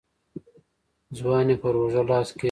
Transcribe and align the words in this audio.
ځوان 1.17 1.45
يې 1.51 1.55
پر 1.61 1.73
اوږه 1.79 2.01
لاس 2.09 2.27
کېښود. 2.31 2.39